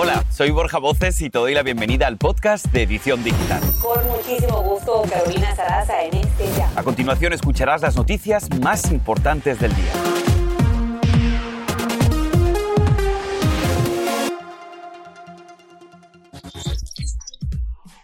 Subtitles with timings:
[0.00, 3.60] Hola, soy Borja Voces y te doy la bienvenida al podcast de Edición Digital.
[3.82, 6.70] Con muchísimo gusto, Carolina Sarasa en este ya.
[6.76, 9.92] A continuación escucharás las noticias más importantes del día.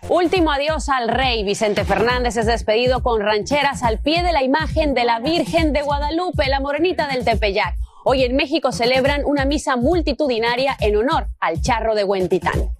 [0.08, 1.44] Último adiós al rey.
[1.44, 5.82] Vicente Fernández es despedido con rancheras al pie de la imagen de la Virgen de
[5.82, 7.83] Guadalupe, la morenita del Tepeyac.
[8.06, 12.70] Hoy en México celebran una misa multitudinaria en honor al charro de Huentitán.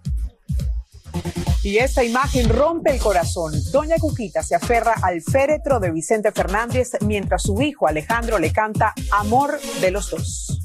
[1.62, 3.54] Y esta imagen rompe el corazón.
[3.72, 8.92] Doña Cuquita se aferra al féretro de Vicente Fernández mientras su hijo Alejandro le canta
[9.12, 10.60] Amor de los dos.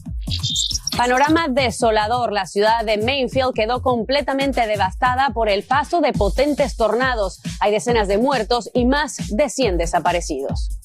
[0.98, 2.34] Panorama desolador.
[2.34, 7.40] La ciudad de Mainfield quedó completamente devastada por el paso de potentes tornados.
[7.62, 10.79] Hay decenas de muertos y más de 100 desaparecidos.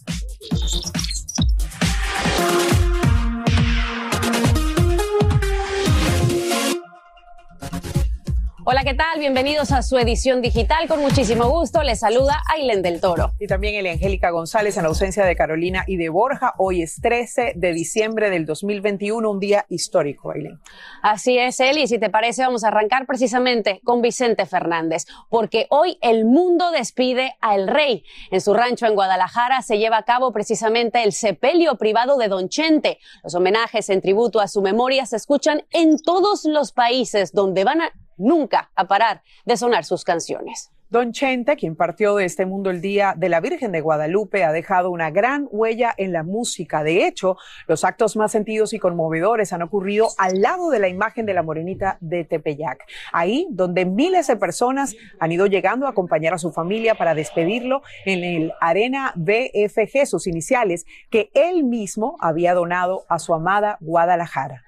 [8.66, 9.18] Hola, ¿qué tal?
[9.18, 10.88] Bienvenidos a su edición digital.
[10.88, 13.32] Con muchísimo gusto les saluda Ailen del Toro.
[13.38, 16.54] Y también Elia Angélica González en ausencia de Carolina y de Borja.
[16.57, 20.60] Hoy es 13 de diciembre del 2021, un día histórico, Ailen.
[21.02, 21.87] Así es, Eli.
[21.87, 27.35] Si te parece, vamos a arrancar precisamente con Vicente Fernández, porque hoy el mundo despide
[27.42, 28.02] al rey.
[28.30, 32.48] En su rancho en Guadalajara se lleva a cabo precisamente el sepelio privado de Don
[32.48, 32.98] Chente.
[33.23, 37.82] Los homenajes en tributo a su memoria se escuchan en todos los países donde van
[37.82, 40.70] a nunca a parar de sonar sus canciones.
[40.95, 44.52] Don Chente, quien partió de este mundo el día de la Virgen de Guadalupe, ha
[44.52, 46.85] dejado una gran huella en la música.
[46.85, 51.26] De hecho, los actos más sentidos y conmovedores han ocurrido al lado de la imagen
[51.26, 52.85] de la morenita de Tepeyac.
[53.12, 57.82] Ahí, donde miles de personas han ido llegando a acompañar a su familia para despedirlo
[58.04, 64.63] en el Arena BFG, sus iniciales, que él mismo había donado a su amada Guadalajara.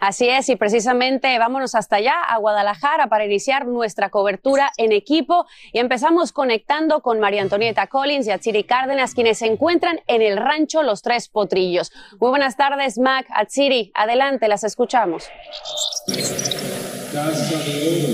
[0.00, 5.44] Así es, y precisamente vámonos hasta allá, a Guadalajara, para iniciar nuestra cobertura en equipo.
[5.74, 10.38] Y empezamos conectando con María Antonieta Collins y Atsiri Cárdenas, quienes se encuentran en el
[10.38, 11.92] rancho Los Tres Potrillos.
[12.18, 13.92] Muy buenas tardes, Mac, Atsiri.
[13.94, 15.24] Adelante, las escuchamos.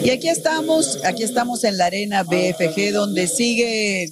[0.03, 4.09] Y aquí estamos, aquí estamos en la arena BFG, donde sigue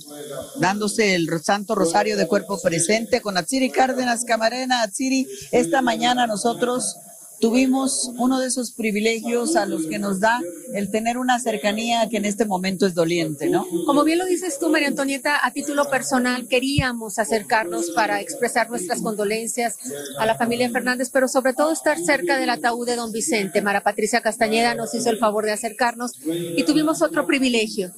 [0.61, 4.83] dándose el Santo Rosario de Cuerpo Presente con Atsiri Cárdenas Camarena.
[4.83, 6.99] Atsiri, esta mañana nosotros
[7.45, 10.41] tuvimos uno de esos privilegios a los que nos da
[10.73, 13.67] el tener una cercanía que en este momento es doliente, ¿no?
[13.85, 19.03] Como bien lo dices tú, María Antonieta, a título personal queríamos acercarnos para expresar nuestras
[19.03, 19.77] condolencias
[20.19, 23.61] a la familia Fernández, pero sobre todo estar cerca del ataúd de don Vicente.
[23.61, 27.93] Mara Patricia Castañeda nos hizo el favor de acercarnos y tuvimos otro privilegio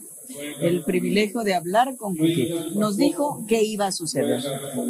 [0.60, 2.66] el privilegio de hablar con Cuquita.
[2.74, 4.42] Nos dijo qué iba a suceder.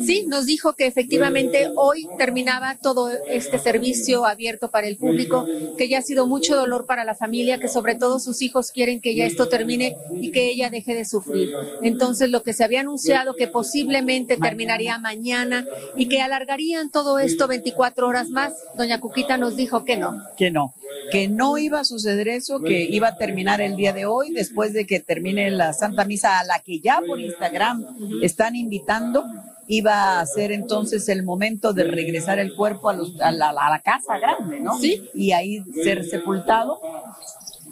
[0.04, 5.46] Sí, nos dijo que efectivamente hoy terminaba todo este servicio abierto para el público,
[5.76, 9.00] que ya ha sido mucho dolor para la familia, que sobre todo sus hijos quieren
[9.00, 11.50] que ya esto termine y que ella deje de sufrir.
[11.82, 17.48] Entonces, lo que se había anunciado que posiblemente terminaría mañana y que alargarían todo esto
[17.48, 20.22] 24 horas más, doña Cuquita nos dijo que no.
[20.36, 20.74] Que no,
[21.10, 24.72] que no iba a suceder eso, que iba a terminar el día de hoy después
[24.72, 27.84] de que termine la Santa Misa a la que ya por Instagram
[28.22, 29.24] están invitando,
[29.68, 34.78] iba a ser entonces el momento de regresar el cuerpo a, la, casa grande, ¿no?
[34.78, 35.08] Sí.
[35.14, 36.80] Y ahí ser sepultado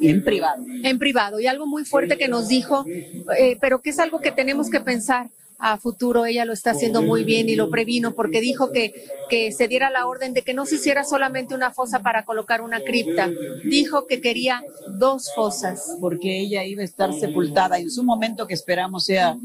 [0.00, 0.64] en privado.
[0.82, 1.40] En privado.
[1.40, 4.80] Y algo muy fuerte que nos dijo, eh, pero que es algo que tenemos que
[4.80, 5.30] pensar
[5.66, 8.92] a futuro ella lo está haciendo muy bien y lo previno porque dijo que,
[9.30, 12.60] que se diera la orden de que no se hiciera solamente una fosa para colocar
[12.60, 13.30] una cripta.
[13.64, 14.62] Dijo que quería
[14.98, 15.96] dos fosas.
[16.02, 19.38] Porque ella iba a estar sepultada en su momento que esperamos sea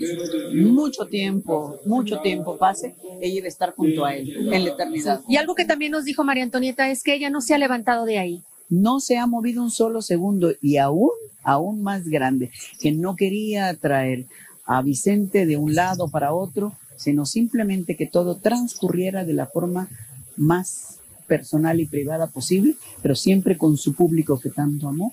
[0.53, 5.21] mucho tiempo, mucho tiempo pase, ella iba a estar junto a él en la eternidad.
[5.29, 8.03] Y algo que también nos dijo María Antonieta es que ella no se ha levantado
[8.03, 8.43] de ahí.
[8.67, 11.11] No se ha movido un solo segundo y aún,
[11.43, 14.25] aún más grande, que no quería traer
[14.69, 19.89] a Vicente de un lado para otro, sino simplemente que todo transcurriera de la forma
[20.37, 25.11] más personal y privada posible, pero siempre con su público que tanto amó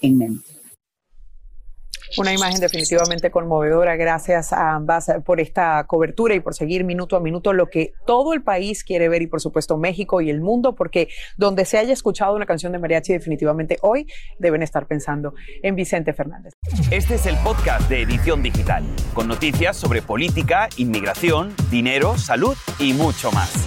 [0.00, 0.53] en mente.
[2.16, 3.96] Una imagen definitivamente conmovedora.
[3.96, 8.34] Gracias a ambas por esta cobertura y por seguir minuto a minuto lo que todo
[8.34, 11.92] el país quiere ver y por supuesto México y el mundo, porque donde se haya
[11.92, 14.06] escuchado una canción de mariachi definitivamente hoy
[14.38, 16.52] deben estar pensando en Vicente Fernández.
[16.90, 22.92] Este es el podcast de Edición Digital, con noticias sobre política, inmigración, dinero, salud y
[22.92, 23.66] mucho más.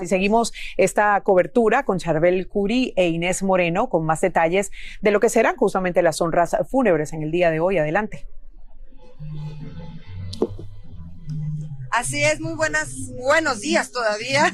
[0.00, 5.20] Y seguimos esta cobertura con Charbel Curi e Inés Moreno con más detalles de lo
[5.20, 7.78] que serán justamente las honras fúnebres en el día de hoy.
[7.78, 8.26] Adelante.
[11.94, 12.88] Así es, muy buenas,
[13.18, 14.52] buenos días todavía.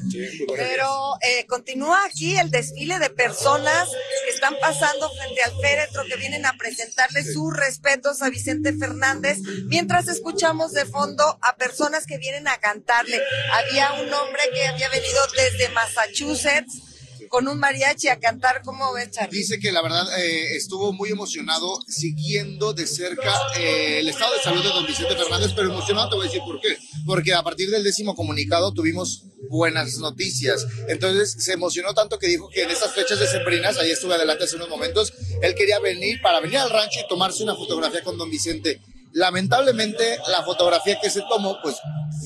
[0.54, 3.88] pero eh, continúa aquí el desfile de personas
[4.26, 9.38] que están pasando frente al féretro, que vienen a presentarle sus respetos a Vicente Fernández,
[9.68, 13.18] mientras escuchamos de fondo a personas que vienen a cantarle.
[13.52, 16.89] Había un hombre que había venido desde Massachusetts
[17.30, 18.60] con un mariachi a cantar.
[18.62, 19.38] ¿Cómo ves, Charlie?
[19.38, 24.40] Dice que la verdad eh, estuvo muy emocionado siguiendo de cerca eh, el estado de
[24.40, 26.76] salud de don Vicente Fernández, pero emocionado te voy a decir por qué.
[27.06, 30.66] Porque a partir del décimo comunicado tuvimos buenas noticias.
[30.88, 34.44] Entonces se emocionó tanto que dijo que en estas fechas de sembrinas, ahí estuve adelante
[34.44, 38.18] hace unos momentos, él quería venir para venir al rancho y tomarse una fotografía con
[38.18, 38.80] don Vicente.
[39.12, 41.76] Lamentablemente, la fotografía que se tomó, pues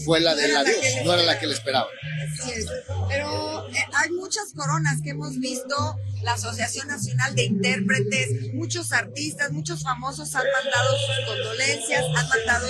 [0.04, 1.88] fue la del adiós, no era la que le esperaba.
[3.08, 9.52] Pero eh, hay muchas coronas que hemos visto, la Asociación Nacional de Intérpretes, muchos artistas,
[9.52, 12.66] muchos famosos han mandado sus condolencias, han mandado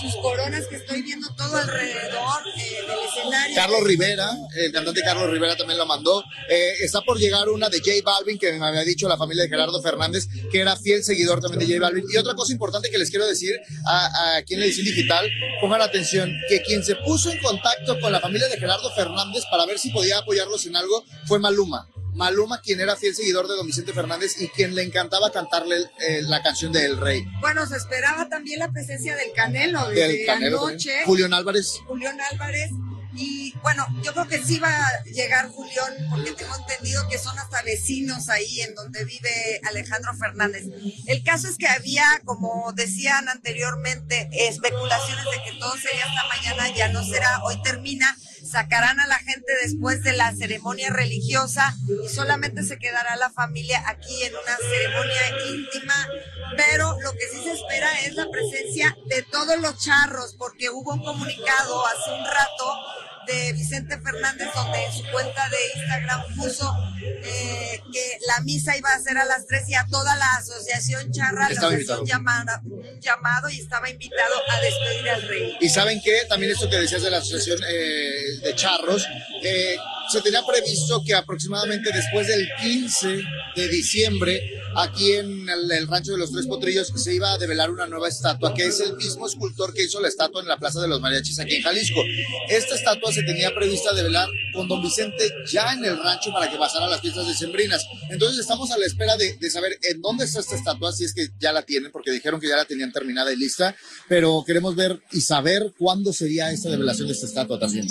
[0.00, 3.56] sus coronas que estoy viendo todo alrededor eh, del escenario.
[3.56, 6.22] Carlos Rivera, el cantante Carlos Rivera también lo mandó.
[6.50, 9.48] Eh, está por llegar una de J Balvin, que me había dicho la familia de
[9.48, 12.04] Gerardo Fernández, que era fiel seguidor también de J Balvin.
[12.12, 15.26] Y otra cosa importante que les quiero decir a, a quien le edición digital,
[15.60, 19.66] pongan atención, que quien se puso en contacto con la familia de Gerardo Fernández para
[19.66, 21.88] ver si podía apoyarlos en algo fue Maluma.
[22.14, 26.20] Maluma, quien era fiel seguidor de Don Vicente Fernández y quien le encantaba cantarle eh,
[26.22, 27.24] la canción de El Rey.
[27.40, 31.04] Bueno, se esperaba también la presencia del Canelo desde del Canelo, anoche.
[31.04, 31.78] Julián Álvarez.
[31.86, 32.70] Julián Álvarez.
[33.18, 37.36] Y bueno, yo creo que sí va a llegar Julián, porque tengo entendido que son
[37.36, 40.66] hasta vecinos ahí en donde vive Alejandro Fernández.
[41.06, 46.76] El caso es que había, como decían anteriormente, especulaciones de que todo sería hasta mañana,
[46.76, 48.16] ya no será, hoy termina
[48.48, 51.74] sacarán a la gente después de la ceremonia religiosa
[52.04, 56.08] y solamente se quedará la familia aquí en una ceremonia íntima,
[56.56, 60.94] pero lo que sí se espera es la presencia de todos los charros, porque hubo
[60.94, 66.74] un comunicado hace un rato de Vicente Fernández, donde en su cuenta de Instagram puso
[67.00, 71.12] eh, que la misa iba a ser a las 3 y a toda la asociación
[71.12, 75.56] charra le ofreció un llamado, y estaba invitado a despedir al rey.
[75.60, 79.06] Y saben que también esto que decías de la asociación eh, de charros,
[79.42, 79.76] eh,
[80.10, 83.22] se tenía previsto que aproximadamente después del 15
[83.56, 84.42] de diciembre,
[84.76, 88.54] aquí en el, rancho de los Tres Potrillos, se iba a develar una nueva estatua,
[88.54, 91.38] que es el mismo escultor que hizo la estatua en la Plaza de los Mariachis
[91.40, 92.02] aquí en Jalisco.
[92.48, 96.56] Esta estatua se tenía prevista develar con don Vicente ya en el rancho para que
[96.56, 97.84] pasara las fiestas decembrinas.
[98.10, 101.12] Entonces estamos a la espera de, de saber en dónde está esta estatua, si es
[101.12, 103.74] que ya la tienen, porque dijeron que ya la tenían terminada y lista,
[104.08, 107.86] pero queremos ver y saber cuándo sería esta develación de esta estatua también.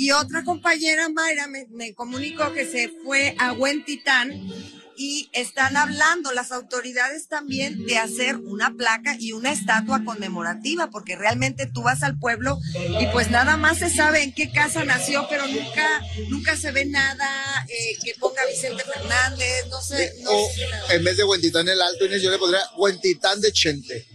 [0.00, 4.32] Y otra compañera, Mayra, me, comunicó que se fue a Huentitán
[4.96, 11.16] y están hablando las autoridades también de hacer una placa y una estatua conmemorativa, porque
[11.16, 12.58] realmente tú vas al pueblo
[12.98, 16.00] y pues nada más se sabe en qué casa nació, pero nunca,
[16.30, 20.14] nunca se ve nada eh, que ponga Vicente Fernández, no sé.
[20.22, 20.50] No o
[20.92, 24.06] en vez de Huentitán el Alto, Inés, yo le pondría Huentitán de Chente.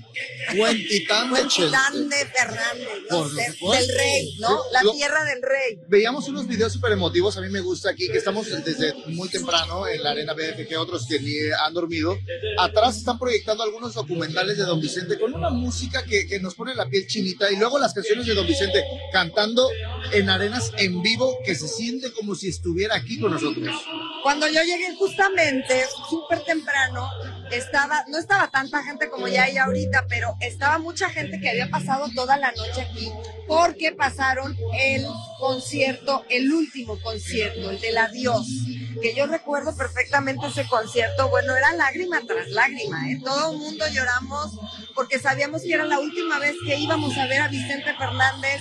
[0.58, 4.60] Huentitán de de Fernández, del rey, ¿no?
[4.72, 5.80] La tierra del rey.
[5.88, 9.88] Veíamos unos videos súper emotivos, a mí me gusta aquí, que estamos desde muy temprano
[9.88, 11.36] en la arena BFG, otros que ni
[11.66, 12.18] han dormido.
[12.58, 16.76] Atrás están proyectando algunos documentales de Don Vicente con una música que, que nos pone
[16.76, 19.70] la piel chinita y luego las canciones de Don Vicente cantando
[20.12, 23.76] en arenas en vivo que se siente como si estuviera aquí con nosotros.
[24.26, 27.08] Cuando yo llegué justamente súper temprano,
[27.52, 31.70] estaba, no estaba tanta gente como ya hay ahorita, pero estaba mucha gente que había
[31.70, 33.12] pasado toda la noche aquí
[33.48, 35.06] porque pasaron el
[35.40, 38.48] concierto, el último concierto, el del adiós,
[39.00, 43.20] que yo recuerdo perfectamente ese concierto, bueno, era lágrima tras lágrima, ¿eh?
[43.24, 44.60] todo el mundo lloramos
[44.96, 48.60] porque sabíamos que era la última vez que íbamos a ver a Vicente Fernández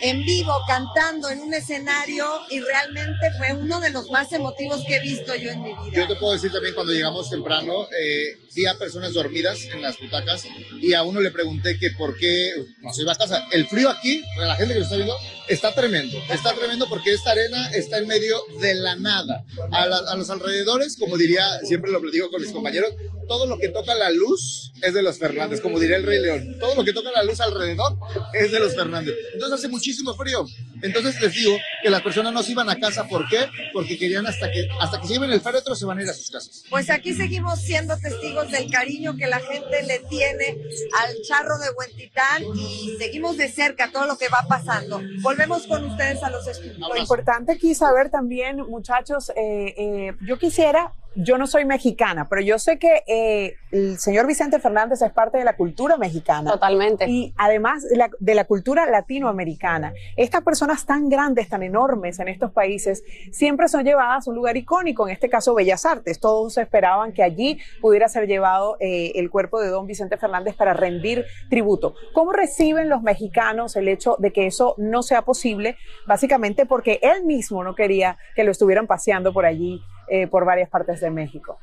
[0.00, 4.96] en vivo cantando en un escenario y realmente fue uno de los más emotivos que
[4.96, 5.92] he visto yo en mi vida.
[5.92, 9.98] Yo te puedo decir también cuando llegamos temprano, eh, vi a personas dormidas en las
[9.98, 10.44] butacas
[10.80, 13.46] y a uno le pregunté que por qué no se iba a casa.
[13.52, 15.16] El frío aquí, la gente que lo está viendo,
[15.48, 16.18] está tremendo.
[16.30, 19.44] Está tremendo porque esta arena está en medio de la nada.
[19.72, 22.92] A, los alrededores, como diría, siempre lo digo con mis compañeros,
[23.28, 26.56] todo lo que toca la luz es de los Fernández, como diría el Rey León.
[26.58, 27.98] Todo lo que toca la luz alrededor
[28.32, 29.14] es de los Fernández.
[29.34, 30.46] Entonces hace muchísimo frío.
[30.82, 33.06] Entonces les digo que las personas no se iban a casa.
[33.06, 33.48] ¿Por qué?
[33.72, 36.14] Porque querían hasta que, hasta que se lleven el féretro se van a ir a
[36.14, 36.64] sus casas.
[36.70, 40.56] Pues aquí seguimos siendo testigos del cariño que la gente le tiene
[40.98, 45.02] al charro de Huentitán y seguimos de cerca todo lo que va pasando.
[45.46, 46.78] Con ustedes a los estudios.
[46.78, 52.42] Lo importante aquí saber también, muchachos, eh, eh, yo quisiera yo no soy mexicana, pero
[52.42, 56.52] yo sé que eh, el señor Vicente Fernández es parte de la cultura mexicana.
[56.52, 57.06] Totalmente.
[57.08, 59.92] Y además de la, de la, cultura latinoamericana.
[60.16, 64.56] Estas personas tan grandes, tan enormes en estos países, siempre son llevadas a un lugar
[64.56, 66.20] icónico, en este caso Bellas Artes.
[66.20, 70.72] Todos esperaban que allí pudiera ser llevado eh, el cuerpo de don Vicente Fernández para
[70.72, 71.94] rendir tributo.
[72.14, 75.76] ¿Cómo reciben los mexicanos el hecho de que eso no sea posible?
[76.06, 80.68] Básicamente porque él mismo no quería que lo estuvieran paseando por allí eh, por varias
[80.68, 81.58] partes de México.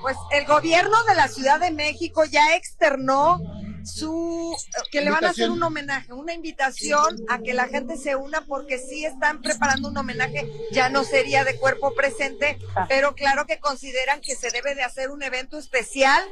[0.00, 3.38] Pues el gobierno de la Ciudad de México ya externó
[3.84, 4.56] su
[4.90, 8.42] que le van a hacer un homenaje, una invitación a que la gente se una
[8.42, 12.86] porque sí están preparando un homenaje, ya no sería de cuerpo presente, ah.
[12.88, 16.22] pero claro que consideran que se debe de hacer un evento especial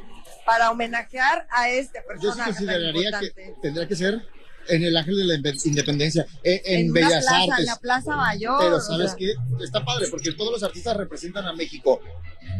[0.45, 2.51] para homenajear a este personaje.
[2.51, 4.27] Yo consideraría que tendría que ser
[4.69, 7.59] en el Ángel de la Independencia, en, Bellas Artes.
[7.59, 8.57] En la Plaza Mayor.
[8.59, 9.33] Pero sabes qué,
[9.63, 11.99] está padre porque todos los artistas representan a México.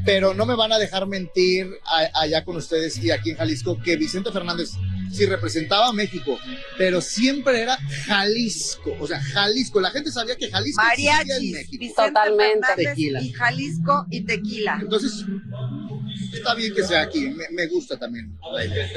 [0.05, 1.67] Pero no me van a dejar mentir
[2.13, 4.71] allá con ustedes y aquí en Jalisco que Vicente Fernández
[5.11, 6.37] sí representaba a México,
[6.77, 9.79] pero siempre era Jalisco, o sea, Jalisco.
[9.81, 11.93] La gente sabía que Jalisco Mariachi, en México.
[11.95, 12.67] Totalmente.
[12.75, 13.21] Tequila.
[13.21, 14.79] Y Jalisco y tequila.
[14.81, 15.25] Entonces,
[16.39, 18.37] está bien que sea aquí, me, gusta también.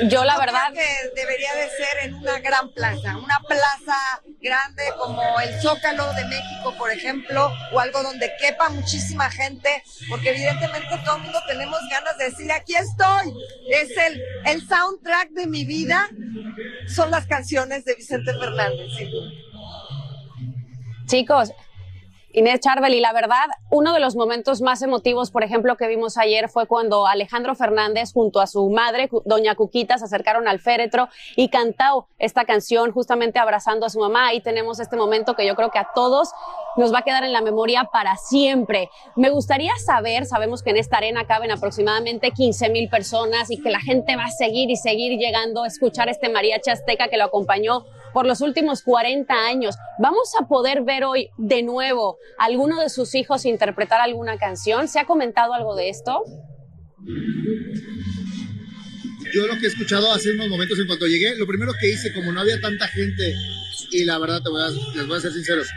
[0.08, 3.96] Yo la verdad que debería de ser en una gran plaza, una plaza
[4.40, 10.30] grande como el Zócalo de México, por ejemplo, o algo donde quepa muchísima gente, porque
[10.30, 13.34] evidentemente todo el mundo tenemos ganas de decir, aquí estoy,
[13.70, 16.08] es el, el soundtrack de mi vida,
[16.87, 18.88] son las canciones de Vicente Fernández.
[21.06, 21.52] Chicos,
[22.34, 26.16] Inés Charbel, y la verdad, uno de los momentos más emotivos, por ejemplo, que vimos
[26.16, 31.08] ayer fue cuando Alejandro Fernández junto a su madre, doña Cuquita, se acercaron al féretro
[31.36, 34.28] y cantó esta canción justamente abrazando a su mamá.
[34.28, 36.32] Ahí tenemos este momento que yo creo que a todos
[36.76, 38.88] nos va a quedar en la memoria para siempre.
[39.14, 43.70] Me gustaría saber, sabemos que en esta arena caben aproximadamente 15 mil personas y que
[43.70, 47.24] la gente va a seguir y seguir llegando a escuchar este mariachi azteca que lo
[47.24, 49.76] acompañó por los últimos 40 años.
[49.99, 54.88] ¿Vamos a poder ver hoy de nuevo a alguno de sus hijos interpretar alguna canción?
[54.88, 56.23] ¿Se ha comentado algo de esto?
[59.35, 62.12] Yo lo que he escuchado hace unos momentos en cuanto llegué, lo primero que hice,
[62.12, 63.35] como no había tanta gente,
[63.90, 65.69] y la verdad te voy a, les voy a ser sinceros,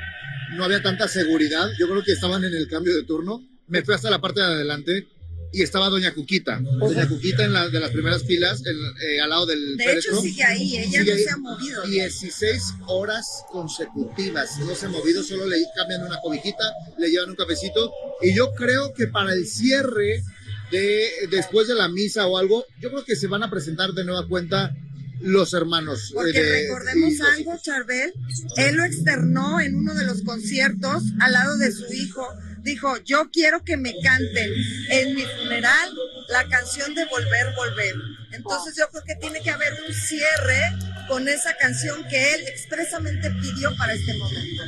[0.55, 3.95] no había tanta seguridad, yo creo que estaban en el cambio de turno, me fui
[3.95, 5.07] hasta la parte de adelante
[5.55, 6.59] y estaba Doña Cuquita.
[6.59, 9.77] Doña Cuquita en la, de las primeras filas, eh, al lado del.
[9.77, 11.83] De hecho, sigue ahí, ella no se ha movido.
[11.83, 17.37] 16 horas consecutivas, no se ha movido, solo le cambian una cobijita, le llevan un
[17.37, 17.89] cafecito.
[18.21, 20.23] Y yo creo que para el cierre
[20.71, 24.03] de después de la misa o algo, yo creo que se van a presentar de
[24.03, 24.75] nueva cuenta
[25.21, 26.11] los hermanos.
[26.13, 28.11] Porque recordemos algo, Charbel,
[28.57, 32.27] él lo externó en uno de los conciertos al lado de su hijo
[32.65, 34.51] dijo, yo quiero que me canten
[34.89, 35.93] en mi funeral
[36.29, 37.93] la canción de Volver, Volver.
[38.31, 40.61] Entonces yo creo que tiene que haber un cierre
[41.07, 44.63] con esa canción que él expresamente pidió para este momento.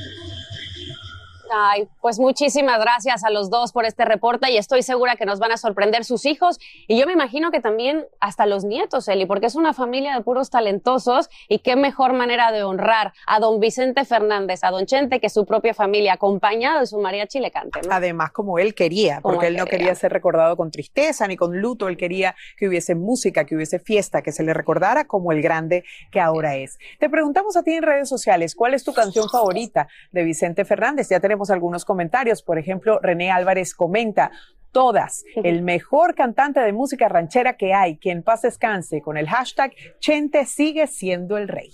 [1.51, 5.39] Ay, pues muchísimas gracias a los dos por este reporte y estoy segura que nos
[5.39, 9.25] van a sorprender sus hijos y yo me imagino que también hasta los nietos, Eli,
[9.25, 13.59] porque es una familia de puros talentosos y qué mejor manera de honrar a don
[13.59, 17.81] Vicente Fernández, a don Chente, que su propia familia, acompañado de su mariachi, le cante.
[17.89, 21.87] Además, como él quería, porque él, no quería ser recordado con tristeza ni con luto,
[21.87, 25.83] él quería que hubiese música, que hubiese fiesta, que se le recordara como el grande
[26.11, 26.77] que ahora es.
[26.99, 31.09] Te preguntamos a ti en redes sociales, ¿cuál es tu canción favorita de Vicente Fernández?
[31.09, 32.41] Ya tenemos algunos comentarios.
[32.41, 34.31] Por ejemplo, René Álvarez comenta,
[34.71, 39.73] todas, el mejor cantante de música ranchera que hay, quien paz descanse, con el hashtag
[39.99, 41.71] Chente sigue siendo el rey.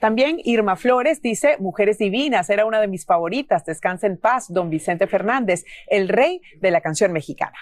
[0.00, 4.68] También Irma Flores dice, Mujeres Divinas, era una de mis favoritas, descansa en paz, don
[4.68, 7.56] Vicente Fernández, el rey de la canción mexicana.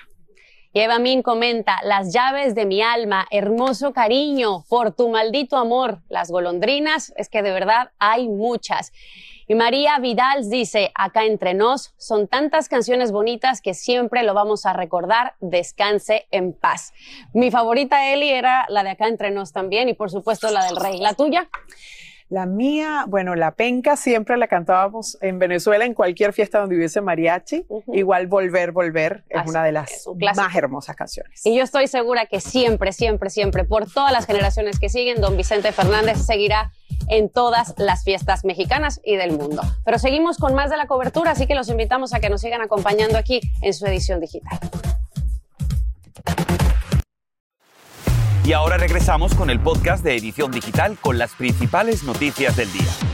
[0.72, 6.00] Y Eva Min comenta, las llaves de mi alma, hermoso cariño, por tu maldito amor,
[6.08, 8.90] las golondrinas, es que de verdad hay muchas.
[9.46, 14.64] Y María Vidal dice, acá entre nos, son tantas canciones bonitas que siempre lo vamos
[14.66, 16.92] a recordar, descanse en paz.
[17.32, 20.76] Mi favorita, Eli, era la de acá entre nos también y por supuesto la del
[20.76, 20.98] rey.
[20.98, 21.48] ¿La tuya?
[22.30, 27.02] La mía, bueno, la penca siempre la cantábamos en Venezuela en cualquier fiesta donde hubiese
[27.02, 27.66] mariachi.
[27.92, 31.44] Igual Volver, Volver es una de las más hermosas canciones.
[31.44, 35.36] Y yo estoy segura que siempre, siempre, siempre, por todas las generaciones que siguen, don
[35.36, 36.72] Vicente Fernández seguirá
[37.08, 39.62] en todas las fiestas mexicanas y del mundo.
[39.84, 42.62] Pero seguimos con más de la cobertura, así que los invitamos a que nos sigan
[42.62, 44.58] acompañando aquí en su edición digital.
[48.44, 53.13] Y ahora regresamos con el podcast de Edición Digital con las principales noticias del día.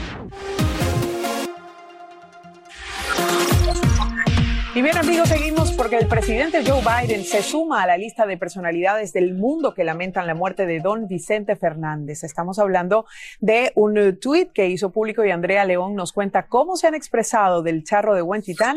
[4.72, 8.36] Y bien amigos, seguimos porque el presidente Joe Biden se suma a la lista de
[8.36, 12.22] personalidades del mundo que lamentan la muerte de don Vicente Fernández.
[12.22, 13.04] Estamos hablando
[13.40, 17.62] de un tuit que hizo público y Andrea León nos cuenta cómo se han expresado
[17.62, 18.76] del charro de Huentitán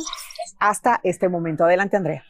[0.57, 1.63] hasta este momento.
[1.63, 2.23] Adelante Andrea.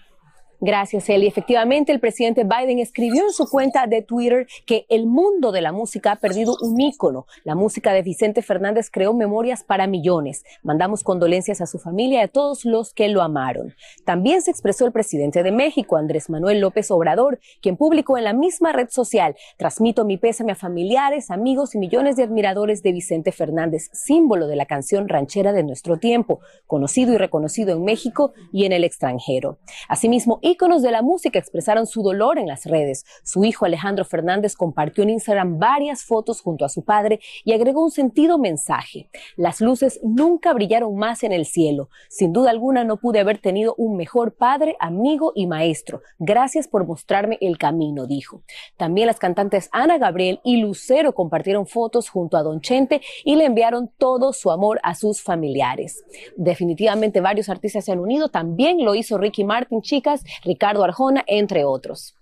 [0.65, 1.27] Gracias, Eli.
[1.27, 5.73] Efectivamente, el presidente Biden escribió en su cuenta de Twitter que el mundo de la
[5.73, 7.25] música ha perdido un ícono.
[7.43, 10.45] La música de Vicente Fernández creó memorias para millones.
[10.63, 13.75] Mandamos condolencias a su familia y a todos los que lo amaron.
[14.05, 18.31] También se expresó el presidente de México, Andrés Manuel López Obrador, quien publicó en la
[18.31, 23.33] misma red social, transmito mi pésame a familiares, amigos y millones de admiradores de Vicente
[23.33, 28.63] Fernández, símbolo de la canción ranchera de nuestro tiempo, conocido y reconocido en México y
[28.63, 29.57] en el extranjero.
[29.89, 33.05] Asimismo, íconos de la música expresaron su dolor en las redes.
[33.23, 37.83] Su hijo Alejandro Fernández compartió en Instagram varias fotos junto a su padre y agregó
[37.83, 39.09] un sentido mensaje.
[39.35, 41.89] Las luces nunca brillaron más en el cielo.
[42.07, 46.01] Sin duda alguna no pude haber tenido un mejor padre, amigo y maestro.
[46.19, 48.43] Gracias por mostrarme el camino, dijo.
[48.77, 53.45] También las cantantes Ana Gabriel y Lucero compartieron fotos junto a Don Chente y le
[53.45, 56.03] enviaron todo su amor a sus familiares.
[56.37, 58.29] Definitivamente varios artistas se han unido.
[58.29, 60.23] También lo hizo Ricky Martin, chicas.
[60.43, 62.15] Ricardo Arjona, entre otros.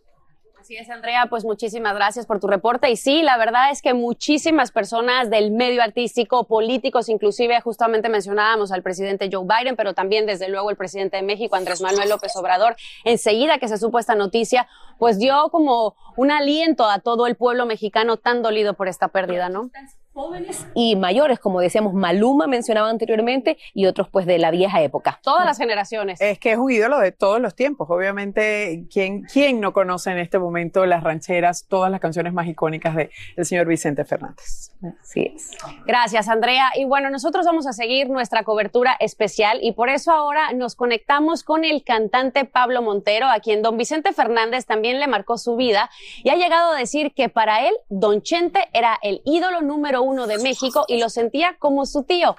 [0.62, 2.92] Así es, Andrea, pues muchísimas gracias por tu reporte.
[2.92, 8.72] Y sí, la verdad es que muchísimas personas del medio artístico, políticos, inclusive justamente mencionábamos
[8.72, 12.36] al presidente Joe Biden, pero también desde luego el presidente de México, Andrés Manuel López
[12.36, 12.76] Obrador,
[13.06, 14.68] enseguida que se supo esta noticia,
[15.00, 19.50] pues dio como un aliento a todo el pueblo mexicano tan dolido por esta pérdida,
[19.50, 19.72] ¿no?
[20.14, 25.20] Jóvenes y mayores, como decíamos, Maluma mencionaba anteriormente, y otros pues de la vieja época.
[25.24, 26.20] Todas las generaciones.
[26.22, 27.90] Es que es un ídolo de todos los tiempos.
[27.90, 32.96] Obviamente, ¿quién, quién no conoce en este momento las rancheras, todas las canciones más icónicas
[32.96, 33.10] del
[33.46, 34.72] señor Vicente Fernández?
[35.02, 35.52] Así es.
[35.86, 36.72] Gracias, Andrea.
[36.76, 41.44] Y bueno, nosotros vamos a seguir nuestra cobertura especial y por eso ahora nos conectamos
[41.44, 45.90] con el cantante Pablo Montero, a quien don Vicente Fernández también le marcó su vida
[46.24, 50.28] y ha llegado a decir que para él, don Chente era el ídolo número uno
[50.28, 52.36] de México y lo sentía como su tío.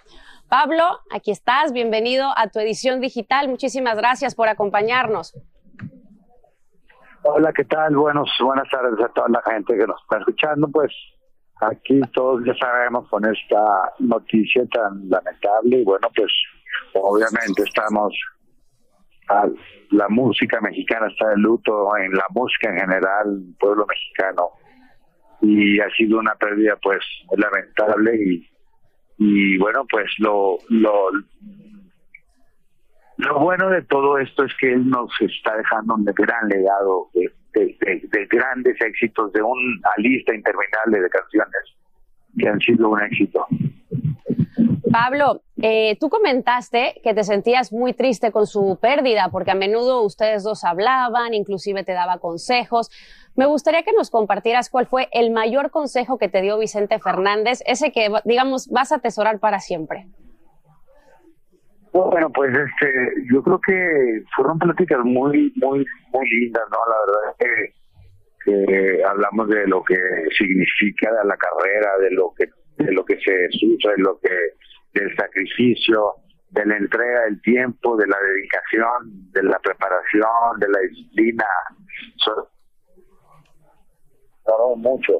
[0.49, 3.49] Pablo, aquí estás, bienvenido a tu edición digital.
[3.49, 5.35] Muchísimas gracias por acompañarnos.
[7.22, 7.96] Hola, ¿qué tal?
[7.96, 10.68] Buenos, buenas tardes a toda la gente que nos está escuchando.
[10.68, 10.92] Pues
[11.61, 16.33] aquí todos ya sabemos con esta noticia tan lamentable y bueno, pues
[16.94, 18.12] obviamente estamos,
[19.90, 24.51] la música mexicana está de luto, en la música en general, pueblo mexicano
[25.42, 27.00] y ha sido una pérdida pues
[27.37, 28.16] lamentable
[29.18, 31.11] y, bueno pues lo, lo
[33.18, 37.31] lo bueno de todo esto es que él nos está dejando un gran legado de,
[37.52, 41.76] de, grandes éxitos, de una lista interminable de canciones
[42.38, 43.46] que han sido un éxito.
[44.90, 50.02] Pablo, eh, tú comentaste que te sentías muy triste con su pérdida, porque a menudo
[50.02, 52.90] ustedes dos hablaban, inclusive te daba consejos.
[53.35, 57.61] Me gustaría que nos compartieras cuál fue el mayor consejo que te dio Vicente Fernández,
[57.66, 60.07] ese que, digamos, vas a atesorar para siempre.
[61.92, 66.79] Bueno, pues este, yo creo que fueron pláticas muy, muy, muy lindas, ¿no?
[66.88, 67.75] La verdad es
[68.45, 69.97] que, hablamos de lo que
[70.37, 72.49] significa la carrera, de lo que,
[72.83, 74.37] de lo que se sufre, de lo que,
[74.95, 76.14] del sacrificio,
[76.51, 81.45] de la entrega del tiempo, de la dedicación, de la preparación, de la disciplina
[84.76, 85.18] mucho.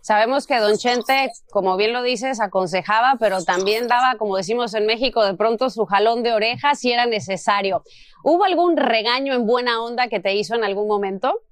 [0.00, 4.84] Sabemos que Don Chente, como bien lo dices, aconsejaba, pero también daba, como decimos en
[4.84, 7.84] México, de pronto su jalón de orejas si era necesario.
[8.24, 11.42] ¿Hubo algún regaño en buena onda que te hizo en algún momento?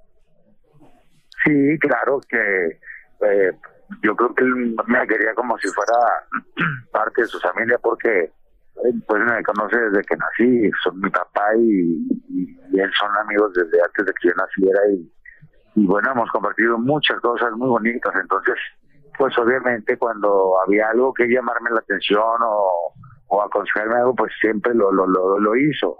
[1.44, 2.80] Sí, claro que
[3.22, 3.52] eh,
[4.02, 5.94] yo creo que él me quería como si fuera
[6.92, 8.32] parte de su familia porque eh,
[9.06, 12.04] pues me conoce desde que nací, son mi papá y,
[12.72, 15.19] y él son amigos desde antes de que yo naciera y
[15.80, 18.54] y bueno, hemos compartido muchas cosas muy bonitas, entonces,
[19.16, 22.92] pues obviamente cuando había algo que llamarme la atención o,
[23.28, 25.96] o aconsejarme algo, pues siempre lo, lo, lo, lo hizo.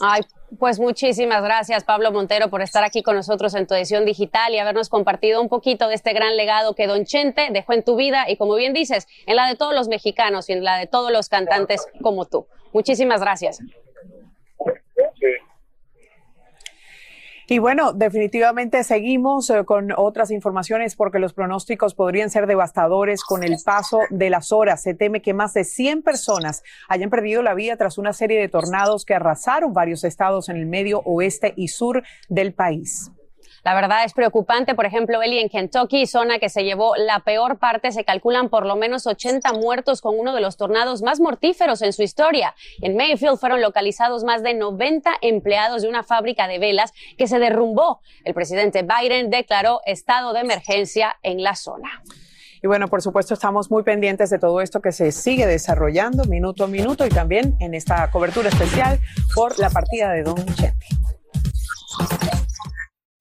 [0.00, 0.22] Ay,
[0.58, 4.58] pues muchísimas gracias, Pablo Montero, por estar aquí con nosotros en tu edición digital y
[4.58, 8.24] habernos compartido un poquito de este gran legado que Don Chente dejó en tu vida
[8.26, 11.12] y, como bien dices, en la de todos los mexicanos y en la de todos
[11.12, 12.46] los cantantes como tú.
[12.72, 13.60] Muchísimas gracias.
[17.50, 23.42] Y bueno, definitivamente seguimos eh, con otras informaciones porque los pronósticos podrían ser devastadores con
[23.42, 24.82] el paso de las horas.
[24.82, 28.50] Se teme que más de 100 personas hayan perdido la vida tras una serie de
[28.50, 33.10] tornados que arrasaron varios estados en el medio oeste y sur del país.
[33.64, 34.74] La verdad es preocupante.
[34.74, 38.66] Por ejemplo, Eli, en Kentucky, zona que se llevó la peor parte, se calculan por
[38.66, 42.54] lo menos 80 muertos con uno de los tornados más mortíferos en su historia.
[42.80, 47.38] En Mayfield fueron localizados más de 90 empleados de una fábrica de velas que se
[47.38, 48.00] derrumbó.
[48.24, 52.02] El presidente Biden declaró estado de emergencia en la zona.
[52.62, 56.64] Y bueno, por supuesto, estamos muy pendientes de todo esto que se sigue desarrollando minuto
[56.64, 58.98] a minuto y también en esta cobertura especial
[59.34, 60.86] por la partida de Don Chente.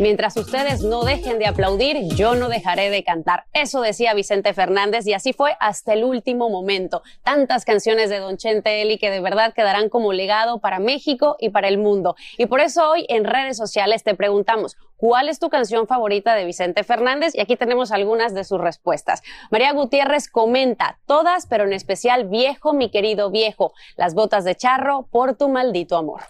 [0.00, 3.44] Mientras ustedes no dejen de aplaudir, yo no dejaré de cantar.
[3.52, 7.02] Eso decía Vicente Fernández y así fue hasta el último momento.
[7.22, 11.50] Tantas canciones de Don Chente Eli que de verdad quedarán como legado para México y
[11.50, 12.16] para el mundo.
[12.38, 16.46] Y por eso hoy en redes sociales te preguntamos, ¿cuál es tu canción favorita de
[16.46, 17.34] Vicente Fernández?
[17.34, 19.22] Y aquí tenemos algunas de sus respuestas.
[19.50, 25.08] María Gutiérrez comenta, todas, pero en especial Viejo, mi querido viejo, las botas de charro
[25.10, 26.22] por tu maldito amor.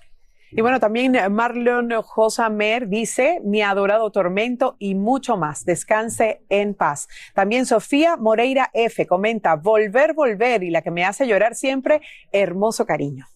[0.53, 5.65] Y bueno, también Marlon Josamer dice, mi adorado tormento y mucho más.
[5.65, 7.09] Descanse en paz.
[7.35, 12.01] También Sofía Moreira F comenta, volver, volver y la que me hace llorar siempre,
[12.33, 13.27] hermoso cariño.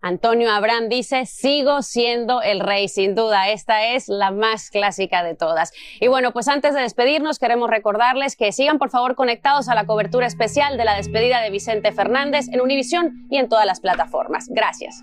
[0.00, 3.48] Antonio Abraham dice, sigo siendo el rey, sin duda.
[3.50, 5.72] Esta es la más clásica de todas.
[6.00, 9.86] Y bueno, pues antes de despedirnos, queremos recordarles que sigan por favor conectados a la
[9.86, 14.46] cobertura especial de la despedida de Vicente Fernández en Univisión y en todas las plataformas.
[14.48, 15.02] Gracias.